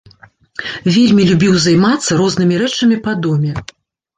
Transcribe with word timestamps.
Вельмі 0.95 1.27
любіў 1.31 1.53
займацца 1.65 2.11
рознымі 2.23 2.59
рэчамі 2.63 2.97
па 3.05 3.17
доме. 3.29 3.51